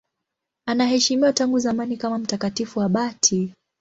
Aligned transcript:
Anaheshimiwa 0.67 1.33
tangu 1.33 1.59
zamani 1.59 1.97
kama 1.97 2.17
mtakatifu 2.17 2.81
abati. 2.81 3.53